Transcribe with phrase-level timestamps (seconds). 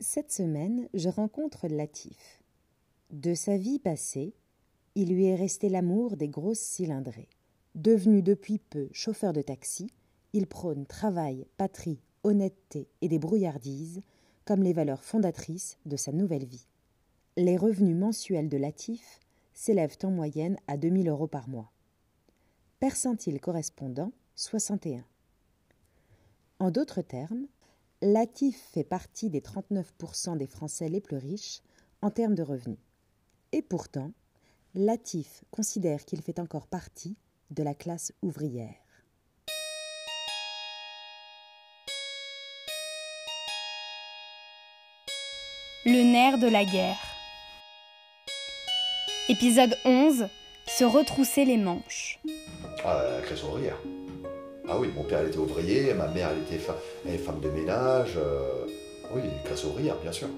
[0.00, 2.42] Cette semaine, je rencontre Latif.
[3.10, 4.34] De sa vie passée,
[4.96, 7.28] il lui est resté l'amour des grosses cylindrées.
[7.76, 9.88] Devenu depuis peu chauffeur de taxi,
[10.32, 14.02] il prône travail, patrie, honnêteté et des brouillardises
[14.44, 16.66] comme les valeurs fondatrices de sa nouvelle vie.
[17.36, 19.20] Les revenus mensuels de Latif
[19.52, 21.70] s'élèvent en moyenne à 2000 euros par mois.
[22.80, 24.12] Percentile correspondant?
[24.34, 25.04] 61.
[26.58, 27.46] En d'autres termes,
[28.06, 31.62] Latif fait partie des 39% des Français les plus riches
[32.02, 32.76] en termes de revenus.
[33.52, 34.12] Et pourtant,
[34.74, 37.16] Latif considère qu'il fait encore partie
[37.50, 38.74] de la classe ouvrière.
[45.86, 47.00] Le nerf de la guerre.
[49.30, 50.28] Épisode 11.
[50.66, 52.20] Se retrousser les manches.
[52.84, 53.78] Ah, la classe ouvrière.
[54.68, 58.14] Ah oui, mon père elle était ouvrier, ma mère elle était femme de ménage.
[58.16, 58.66] euh,
[59.14, 60.28] Oui, classe ouvrière, bien sûr.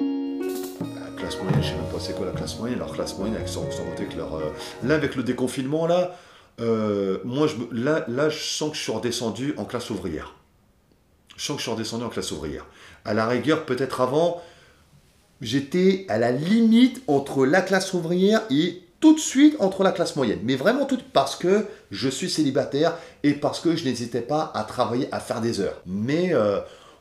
[0.00, 2.78] La classe moyenne, je sais même pas c'est quoi la classe moyenne.
[2.78, 4.34] Leur classe moyenne, avec sans, sans compter que leur.
[4.36, 4.50] euh,
[4.82, 6.16] Là, avec le déconfinement, là,
[6.60, 10.34] euh, moi, je me- là, là, je sens que je suis redescendu en classe ouvrière.
[11.36, 12.66] Je sens que je suis redescendu en classe ouvrière.
[13.04, 14.40] À la rigueur, peut-être avant,
[15.42, 20.14] j'étais à la limite entre la classe ouvrière et tout de suite entre la classe
[20.16, 20.40] moyenne.
[20.44, 24.62] Mais vraiment tout parce que je suis célibataire et parce que je n'hésitais pas à
[24.64, 25.80] travailler, à faire des heures.
[25.86, 26.60] Mais euh,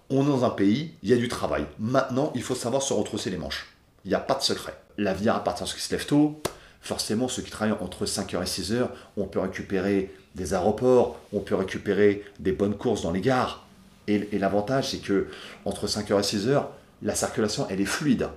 [0.10, 1.66] on est dans un pays, il y a du travail.
[1.78, 3.68] Maintenant, il faut savoir se retrousser les manches.
[4.06, 4.76] Il n'y a pas de secret.
[4.98, 6.42] L'avenir appartient à ceux qui se lèvent tôt.
[6.82, 11.56] Forcément, ceux qui travaillent entre 5h et 6h, on peut récupérer des aéroports, on peut
[11.56, 13.66] récupérer des bonnes courses dans les gares.
[14.08, 15.28] Et, l'avantage, c'est que
[15.66, 16.66] entre 5h et 6h,
[17.04, 18.30] la circulation, elle est fluide.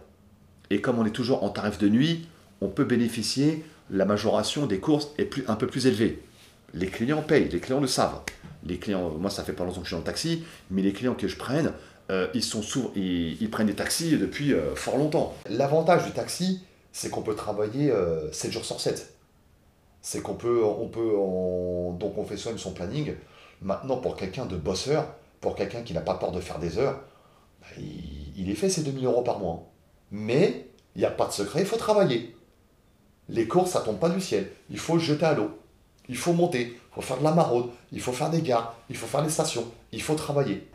[0.70, 2.26] Et comme on est toujours en tarif de nuit,
[2.62, 6.22] on peut bénéficier, la majoration des courses est un peu plus élevée.
[6.74, 8.20] Les clients payent, les clients le savent.
[8.64, 11.14] Les clients, moi ça fait pas longtemps que je suis dans taxi, mais les clients
[11.14, 11.72] que je prenne,
[12.10, 12.62] euh, ils, sont
[12.94, 15.34] ils, prennent des taxis depuis euh, fort longtemps.
[15.50, 19.12] L'avantage du taxi, c'est qu'on peut travailler euh, 7 jours sur 7.
[20.00, 21.12] C'est qu'on peut, on peut
[21.98, 23.14] donc on fait soi-même son planning.
[23.60, 27.00] Maintenant, pour quelqu'un de bosseur, pour quelqu'un qui n'a pas peur de faire des heures,
[27.60, 29.70] bah, il, il est fait ses 2000 euros par mois.
[30.10, 32.34] Mais il n'y a pas de secret, il faut travailler.
[33.32, 34.50] Les courses, ça tombe pas du ciel.
[34.68, 35.50] Il faut jeter à l'eau.
[36.10, 36.78] Il faut monter.
[36.90, 37.70] Il faut faire de la maraude.
[37.90, 38.76] Il faut faire des gares.
[38.90, 39.64] Il faut faire des stations.
[39.90, 40.68] Il faut travailler.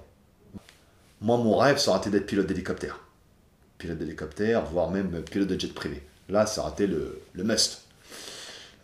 [1.21, 2.99] Moi, mon rêve, ça aurait été d'être pilote d'hélicoptère.
[3.77, 6.01] Pilote d'hélicoptère, voire même pilote de jet privé.
[6.29, 7.83] Là, ça aurait été le, le must.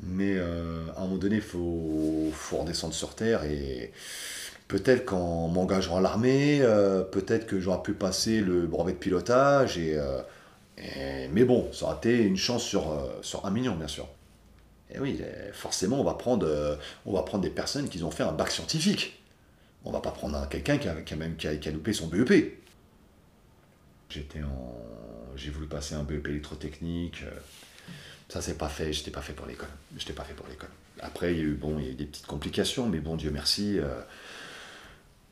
[0.02, 3.92] Mais euh, à un moment donné, il faut, faut redescendre sur Terre et
[4.68, 9.80] peut-être qu'en m'engageant à l'armée, euh, peut-être que j'aurais pu passer le brevet de pilotage
[9.80, 9.98] et...
[9.98, 10.22] euh,
[10.78, 14.08] mais bon, ça aurait été une chance sur, euh, sur un million, bien sûr.
[14.94, 15.20] Et oui,
[15.54, 16.76] forcément, on va, prendre, euh,
[17.06, 19.20] on va prendre des personnes qui ont fait un bac scientifique.
[19.86, 21.94] On va pas prendre un- quelqu'un qui a, qui, même, qui, a, qui a loupé
[21.94, 22.60] son BEP.
[24.10, 24.76] J'étais en...
[25.36, 27.24] J'ai voulu passer un BEP électrotechnique.
[27.24, 27.32] euh,
[28.30, 28.94] Ça, c'est pas fait.
[28.94, 29.70] J'étais pas fait pour l'école.
[29.98, 30.70] J'étais pas fait pour l'école.
[31.02, 33.16] Après, il y a eu, bon, il y a eu des petites complications, mais bon,
[33.16, 34.00] Dieu merci, euh,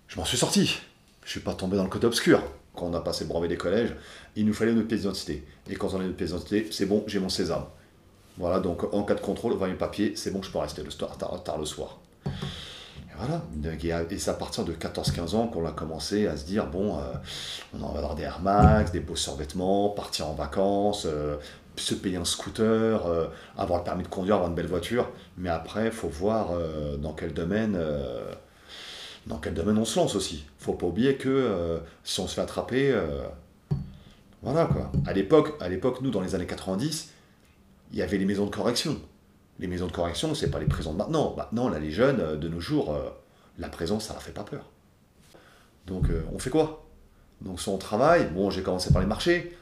[0.08, 0.79] je m'en suis sorti.
[1.23, 2.44] Je suis pas tombé dans le côté obscur.
[2.76, 3.96] Quand on a passé le brevet des collèges,
[4.36, 5.46] il nous fallait notre pièce d'identité.
[5.70, 7.66] Et quand on a notre pièce d'identité, c'est bon, j'ai mon sésame.
[8.38, 10.90] Voilà, donc en cas de contrôle, voyez mes papiers, c'est bon, je peux rester le
[10.90, 12.00] soir, tard, le soir.
[12.26, 12.30] Et
[13.18, 13.42] voilà,
[14.09, 17.02] et c'est à partir de 14-15 ans qu'on a commencé à se dire, bon, euh,
[17.74, 21.36] on va avoir des Air Max, des beaux survêtements, partir en vacances, euh,
[21.76, 23.28] se payer un scooter, euh,
[23.58, 25.09] avoir le permis de conduire, avoir une belle voiture.
[25.38, 27.78] Mais après, il faut voir euh, dans quel domaine...
[29.28, 30.46] dans quel domaine on se lance aussi?
[30.58, 33.24] Faut pas oublier que euh, si on se fait attraper, euh,
[34.42, 34.92] voilà quoi.
[35.06, 37.09] À l'époque, à l'époque, nous dans les années 90,
[37.92, 39.00] il y avait les maisons de correction.
[39.59, 41.36] Les maisons de correction, c'est pas les prisons de maintenant.
[41.38, 42.98] Maintenant, là, les jeunes euh, de nos jours,
[43.59, 44.66] la prison, ça leur fait pas peur.
[45.86, 46.86] Donc, on fait quoi?
[47.42, 48.28] Donc, on travaille.
[48.30, 49.56] Bon, j'ai commencé par les marchés,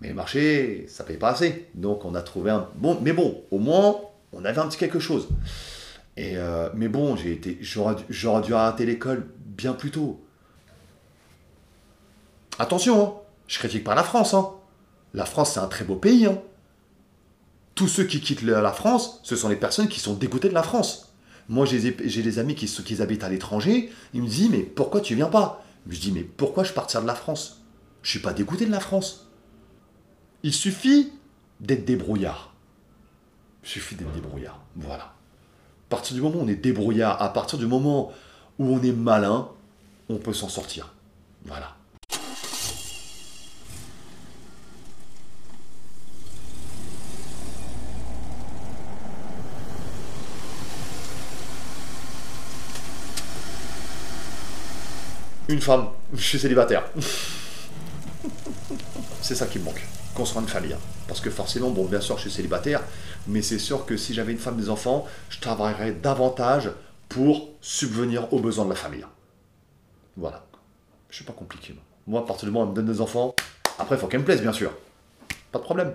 [0.00, 1.68] mais les marchés, ça paye pas assez.
[1.74, 3.96] Donc, on a trouvé un bon, mais bon, au moins,
[4.32, 5.28] on avait un petit quelque chose.
[6.18, 7.96] Euh, mais bon, j'ai été, j'aurais,
[8.42, 10.24] dû- arrêter l'école bien plus tôt.
[12.58, 13.12] Attention, hein,
[13.48, 14.34] je critique pas la France.
[14.34, 14.50] Hein.
[15.12, 16.26] La France, c'est un très beau pays.
[16.26, 16.38] Hein.
[17.74, 20.62] Tous ceux qui quittent la France, ce sont les personnes qui sont dégoûtées de la
[20.62, 21.12] France.
[21.48, 22.68] Moi, j'ai des- amis qui
[23.02, 23.90] habitent à l'étranger.
[24.14, 25.64] Ils me disent, mais pourquoi tu viens pas?
[25.88, 27.60] Je dis, mais pourquoi je partirais de la France?
[28.02, 29.28] Je suis pas dégoûté de la France.
[30.42, 31.12] Il suffit
[31.60, 32.54] d'être débrouillard.
[33.64, 34.60] Il suffit d'être débrouillard.
[34.76, 35.12] Voilà.
[35.94, 38.10] À partir du moment où on est débrouillard, à partir du moment
[38.58, 39.48] où on est malin,
[40.08, 40.92] on peut s'en sortir.
[41.44, 41.76] Voilà.
[55.48, 56.82] une femme, je suis célibataire.
[59.22, 60.76] c'est ça qui me manque, construire une famille.
[61.08, 62.82] Parce que forcément, bon, bien sûr, je suis célibataire,
[63.26, 66.70] mais c'est sûr que si j'avais une femme, des enfants, je travaillerais davantage
[67.08, 69.04] pour subvenir aux besoins de la famille.
[70.16, 70.44] Voilà.
[71.10, 71.74] Je suis pas compliqué.
[72.06, 73.34] Moi, à partir du moment où on me donne des enfants,
[73.78, 74.72] après, il faut qu'elles me plaisent, bien sûr.
[75.52, 75.94] Pas de problème.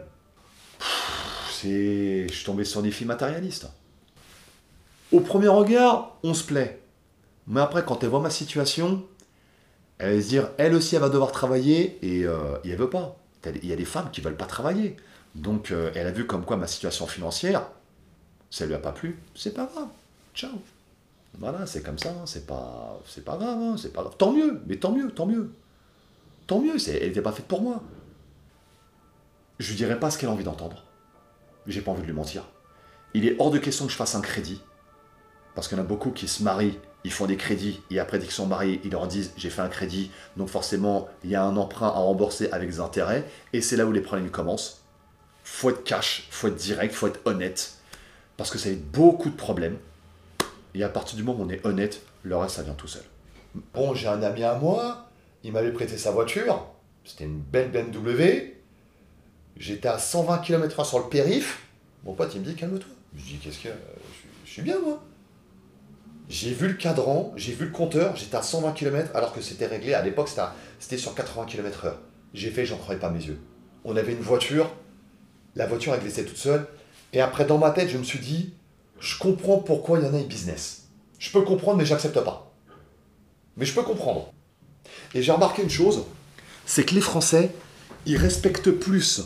[1.52, 2.28] C'est...
[2.28, 3.68] Je suis tombé sur des filles matérialistes.
[5.12, 6.82] Au premier regard, on se plaît.
[7.48, 9.04] Mais après, quand elle voit ma situation,
[9.98, 12.90] elle va se dire, elle aussi, elle va devoir travailler et, euh, et elle veut
[12.90, 13.18] pas.
[13.46, 14.98] Il y a des femmes qui veulent pas travailler.
[15.36, 17.68] Donc, euh, elle a vu comme quoi ma situation financière,
[18.50, 19.90] ça lui a pas plu, c'est pas grave.
[20.34, 20.52] Ciao.
[21.38, 22.26] Voilà, c'est comme ça, hein.
[22.26, 23.76] c'est pas, pas grave, hein.
[23.78, 24.16] c'est pas grave.
[24.18, 25.52] Tant mieux, mais tant mieux, tant mieux.
[26.48, 27.84] Tant mieux, elle n'était pas faite pour moi.
[29.60, 30.84] Je lui dirai pas ce qu'elle a envie d'entendre.
[31.68, 32.44] J'ai pas envie de lui mentir.
[33.14, 34.62] Il est hors de question que je fasse un crédit.
[35.54, 38.20] Parce qu'il y en a beaucoup qui se marient, ils font des crédits, et après,
[38.20, 41.36] dès qu'ils sont mariés, ils leur disent j'ai fait un crédit, donc forcément, il y
[41.36, 43.24] a un emprunt à rembourser avec des intérêts,
[43.54, 44.82] et c'est là où les problèmes commencent.
[45.44, 47.74] Faut être cash, faut être direct, faut être honnête,
[48.38, 49.78] parce que ça a beaucoup de problèmes.
[50.76, 53.04] Et à partir du moment où on est honnête, le reste, ça vient tout seul.
[53.74, 55.10] Bon, j'ai un ami à moi,
[55.44, 56.68] il m'avait prêté sa voiture,
[57.06, 58.56] c'était une belle BMW.
[59.58, 61.64] J'étais à 120 km/h sur le périph.
[62.04, 62.90] Mon pote, il me dit calme-toi.
[63.18, 63.70] Je dis qu'est-ce que.
[64.46, 65.02] Je suis bien, moi.
[66.30, 69.66] J'ai vu le cadran, j'ai vu le compteur, j'étais à 120 km alors que c'était
[69.66, 69.96] réglé.
[69.96, 70.30] À l'époque,
[70.80, 71.94] c'était sur 80 km/h.
[72.36, 73.42] J'ai fait, j'en croyais pas mes yeux.
[73.84, 74.72] On avait une voiture,
[75.56, 76.68] la voiture elle glissait toute seule.
[77.14, 78.54] Et après, dans ma tête, je me suis dit,
[79.00, 80.84] je comprends pourquoi il y en a business.
[81.18, 82.54] Je peux comprendre, mais j'accepte pas.
[83.58, 84.32] Mais je peux comprendre.
[85.16, 86.06] Et j'ai remarqué une chose,
[86.68, 87.52] c'est que les Français,
[88.06, 89.22] ils respectent plus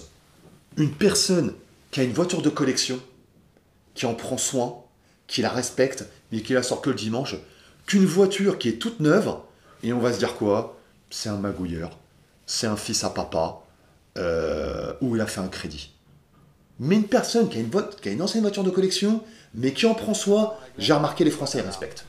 [0.77, 1.53] une personne
[1.91, 3.00] qui a une voiture de collection,
[3.94, 4.82] qui en prend soin,
[5.28, 7.36] qui la respecte, mais qui la sort que le dimanche,
[7.86, 9.36] qu'une voiture qui est toute neuve,
[9.84, 10.78] et on va se dire quoi?
[11.10, 11.98] C'est un magouilleur,
[12.46, 13.62] c'est un fils à papa,
[14.18, 15.92] euh, ou il a fait un crédit.
[16.80, 17.70] Mais une personne qui a une,
[18.02, 19.22] qui a une ancienne voiture de collection,
[19.54, 22.06] mais qui en prend soin, j'ai remarqué les Français ils respectent.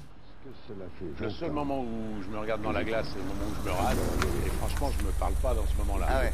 [1.21, 3.69] Le seul moment où je me regarde dans la glace, c'est le moment où je
[3.69, 3.97] me rase.
[4.47, 6.07] Et franchement, je me parle pas dans ce moment-là.
[6.09, 6.33] Ah ouais.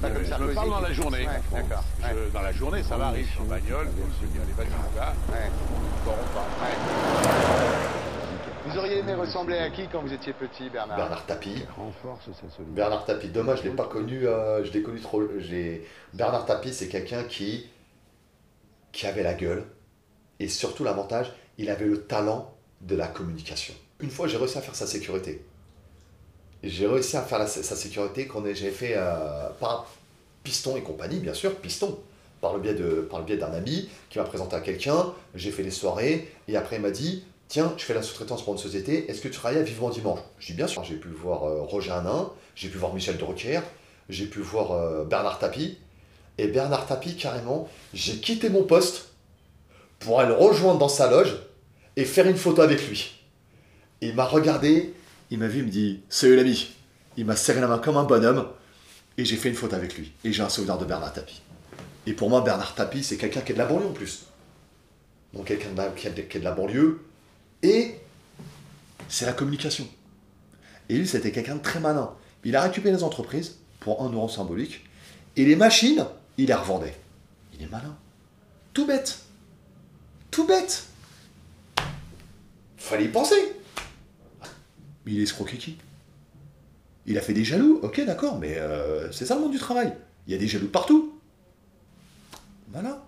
[0.00, 1.26] Pas comme je me parle dans la journée.
[1.52, 1.84] D'accord.
[2.32, 3.26] Dans la journée, ça va, arrive.
[3.26, 4.26] Je suis en bagnole, je.
[5.32, 5.50] Ouais.
[6.04, 6.46] Bon, on part.
[8.66, 11.64] Vous auriez aimé ressembler à qui quand vous étiez petit, Bernard Bernard Tapie.
[11.76, 12.64] renforce sa solidité.
[12.76, 15.22] Bernard Tapie, dommage, je l'ai pas connu, euh, je l'ai connu trop.
[15.38, 17.66] j'ai- Bernard Tapie, c'est quelqu'un qui,
[18.92, 19.64] qui avait la gueule,
[20.38, 23.74] et surtout l'avantage, il avait le talent de la communication.
[24.00, 25.44] Une fois, j'ai réussi à faire sa sécurité.
[26.62, 29.86] J'ai réussi à faire sa sécurité ait- j'ai fait euh, par
[30.42, 31.98] Piston et compagnie, bien sûr, Piston.
[32.40, 35.50] Par le biais de- par le biais d'un ami qui m'a présenté à quelqu'un, j'ai
[35.50, 38.58] fait les soirées, et après il m'a dit Tiens, je fais la sous-traitance pour une
[38.58, 40.20] société, est-ce que tu travailles à Vivement Dimanche?
[40.38, 43.60] Je dis bien sûr, j'ai pu voir euh, Roger Hanin, j'ai pu voir Michel Drucker,
[44.10, 45.78] j'ai pu voir euh, Bernard Tapie.
[46.36, 49.08] Et Bernard Tapie, carrément, j'ai quitté mon poste
[49.98, 51.36] pour aller le rejoindre dans sa loge
[51.96, 53.18] et faire une photo avec lui.
[54.02, 54.92] Il m'a regardé,
[55.30, 56.74] il m'a vu, il me dit Salut l'ami.
[57.16, 58.48] Il m'a serré la main comme un bonhomme
[59.16, 60.12] et j'ai fait une photo avec lui.
[60.24, 61.42] Et j'ai un souvenir de Bernard Tapie.
[62.06, 64.26] Et pour moi, Bernard Tapie, c'est quelqu'un qui est de la banlieue en plus.
[65.34, 67.04] Donc quelqu'un qui est de la banlieue.
[67.62, 67.96] Et
[69.08, 69.86] c'est la communication.
[70.88, 72.14] Et lui, c'était quelqu'un de très malin.
[72.44, 74.84] Il a récupéré les entreprises pour un euro symbolique.
[75.36, 76.06] Et les machines,
[76.38, 76.94] il les revendait.
[77.54, 77.96] Il est malin.
[78.72, 79.18] Tout bête.
[80.30, 80.84] Tout bête.
[82.76, 83.57] Fallait y penser.
[85.08, 85.78] Il est escroqué qui
[87.06, 89.94] Il a fait des jaloux, ok d'accord, mais euh, c'est ça le monde du travail.
[90.26, 91.18] Il y a des jaloux partout.
[92.70, 93.02] Voilà.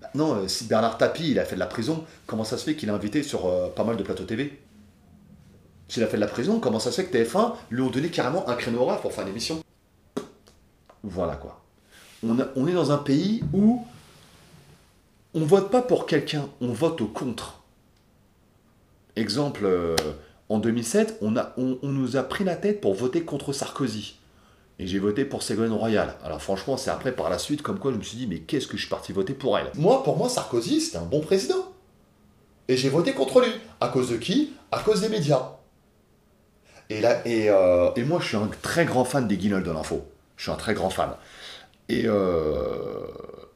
[0.00, 2.76] Maintenant, euh, si Bernard Tapie, il a fait de la prison, comment ça se fait
[2.76, 4.56] qu'il est invité sur euh, pas mal de plateaux TV
[5.88, 8.08] S'il a fait de la prison, comment ça se fait que TF1 lui ont donné
[8.08, 9.60] carrément un créneau horaire pour faire une émission
[11.02, 11.64] Voilà quoi.
[12.22, 13.84] On, est dans un pays où
[15.34, 17.62] on vote pas pour quelqu'un, on vote au contre.
[19.16, 19.66] Exemple,
[20.48, 24.16] en 2007, on, a, on, on nous a pris la tête pour voter contre Sarkozy.
[24.78, 26.14] Et j'ai voté pour Ségolène Royal.
[26.22, 28.66] Alors franchement, c'est après par la suite comme quoi je me suis dit, mais qu'est-ce
[28.66, 29.70] que je suis parti voter pour elle?
[29.74, 31.72] Moi, pour moi, Sarkozy, c'était un bon président.
[32.68, 33.50] Et j'ai voté contre lui.
[33.80, 34.52] À cause de qui?
[34.70, 35.52] À cause des médias.
[36.90, 39.70] Et, là, et, euh, et moi, je suis un très grand fan des guignols de
[39.70, 40.04] l'info.
[40.36, 41.10] Je suis un très grand fan.
[41.88, 43.06] Et, euh,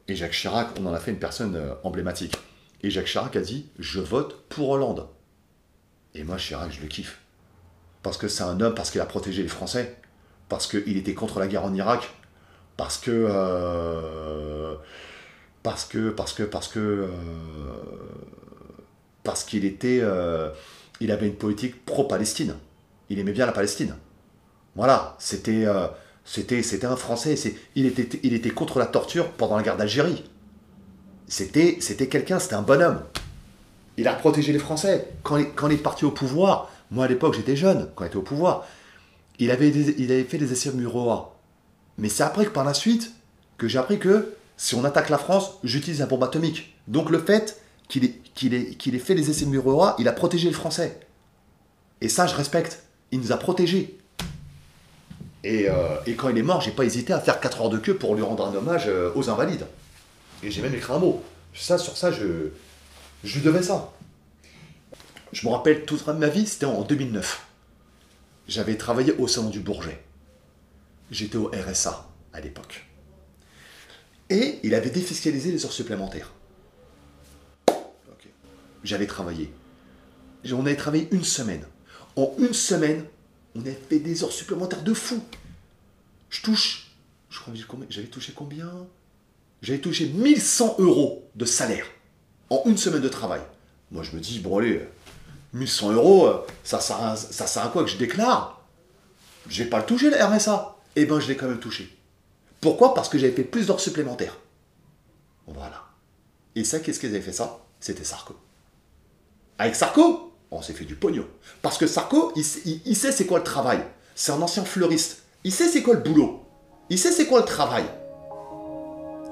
[0.07, 2.35] et Jacques Chirac, on en a fait une personne euh, emblématique.
[2.81, 5.07] Et Jacques Chirac a dit Je vote pour Hollande.
[6.15, 7.19] Et moi, Chirac, je le kiffe.
[8.03, 9.97] Parce que c'est un homme, parce qu'il a protégé les Français.
[10.49, 12.09] Parce qu'il était contre la guerre en Irak.
[12.77, 13.11] Parce que.
[13.11, 14.75] euh,
[15.63, 16.09] parce que.
[16.09, 16.43] Parce que.
[16.43, 16.79] Parce que.
[16.79, 17.07] euh,
[19.23, 19.99] parce qu'il était.
[20.01, 20.49] euh,
[20.99, 22.55] il avait une politique pro-Palestine.
[23.09, 23.95] il aimait bien la Palestine.
[24.75, 25.65] Voilà, c'était
[26.23, 27.35] c'était c'était un Français.
[27.75, 30.23] Il était il était contre la torture pendant la guerre d'Algérie.
[31.27, 33.01] C'était c'était quelqu'un, c'était un bonhomme.
[34.01, 35.09] Il a protégé les Français.
[35.21, 38.23] Quand il, est parti au pouvoir, moi à l'époque j'étais jeune, quand il était au
[38.23, 38.65] pouvoir,
[39.37, 41.35] il avait, il avait fait des essais Muroa.
[41.99, 43.13] Mais c'est après que par la suite
[43.59, 46.75] que j'ai appris que si on attaque la France, j'utilise un bombe atomique.
[46.87, 50.55] Donc le fait qu'il ait, ait, ait fait les essais Muroa, il a protégé le
[50.55, 50.99] Français.
[52.01, 52.81] Et ça, je respecte.
[53.11, 53.99] Il nous a protégés.
[55.43, 55.73] Et, euh,
[56.07, 58.15] et quand il est mort, j'ai pas hésité à faire 4 heures de queue pour
[58.15, 59.67] lui rendre un hommage euh, aux invalides.
[60.41, 61.21] Et j'ai même écrit un mot.
[61.53, 62.49] Ça, sur ça, je,
[63.23, 63.93] je lui devais ça.
[65.31, 67.45] Je me rappelle toute ma vie, c'était en 2009.
[68.47, 70.03] J'avais travaillé au Salon du Bourget.
[71.09, 72.85] J'étais au RSA à l'époque.
[74.29, 76.31] Et il avait défiscalisé les heures supplémentaires.
[78.83, 79.53] J'avais travaillé.
[80.51, 81.65] On avait travaillé une semaine.
[82.15, 83.05] En une semaine,
[83.55, 85.21] on a fait des heures supplémentaires de fou.
[86.29, 86.91] Je touche.
[87.29, 87.53] Je crois
[87.89, 88.69] j'avais touché combien?
[89.61, 91.85] J'avais touché 1100 euros de salaire
[92.51, 93.41] en une semaine de travail.
[93.91, 94.85] Moi, je me dis, bon, allez,
[95.53, 98.61] 1100 euros, euh, ça sert, à, ça sert à quoi que je déclare?
[99.49, 100.75] J'ai pas le touché, le RSA.
[100.97, 101.97] Eh ben, je l'ai quand même touché.
[102.59, 102.93] Pourquoi?
[102.93, 104.37] Parce que j'avais fait plus d'heures supplémentaires.
[105.47, 105.83] Voilà.
[106.55, 107.59] Et ça, qu'est-ce qu'ils avaient fait ça?
[107.79, 108.35] C'était Sarko.
[109.57, 111.25] Avec Sarko, on s'est fait du pognon.
[111.61, 113.81] Parce que Sarko, il sait c'est quoi le travail.
[114.13, 115.23] C'est un ancien fleuriste.
[115.43, 116.45] Il sait c'est quoi le boulot.
[116.89, 117.85] Il sait c'est quoi le travail.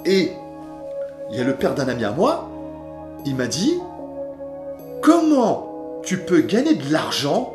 [0.06, 0.32] Et
[1.32, 2.50] il y a le père d'un ami à moi,
[3.26, 3.80] il m'a dit,
[5.02, 7.54] comment tu peux gagner de l'argent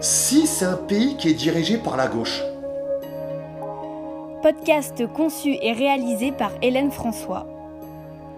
[0.00, 2.42] si c'est un pays qui est dirigé par la gauche?
[4.42, 7.46] Podcast conçu et réalisé par Hélène François.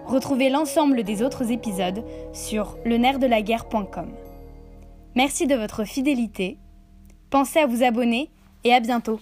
[0.05, 4.09] Retrouvez l'ensemble des autres épisodes sur lenerdelaguerre.com.
[5.15, 6.59] Merci de votre fidélité.
[7.31, 8.29] Pensez à vous abonner
[8.63, 9.19] et à bientôt.